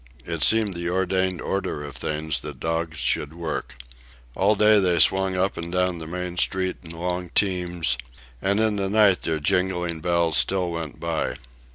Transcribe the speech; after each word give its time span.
It 0.25 0.43
seemed 0.43 0.73
the 0.73 0.89
ordained 0.89 1.41
order 1.41 1.83
of 1.83 1.95
things 1.95 2.39
that 2.39 2.59
dogs 2.59 2.97
should 2.97 3.35
work. 3.35 3.75
All 4.35 4.55
day 4.55 4.79
they 4.79 4.97
swung 4.97 5.35
up 5.35 5.57
and 5.57 5.71
down 5.71 5.99
the 5.99 6.07
main 6.07 6.37
street 6.37 6.77
in 6.81 6.89
long 6.89 7.29
teams, 7.35 7.99
and 8.41 8.59
in 8.59 8.77
the 8.77 8.89
night 8.89 9.21
their 9.21 9.39
jingling 9.39 9.99
bells 10.01 10.37
still 10.37 10.71
went 10.71 10.99
by. 10.99 11.35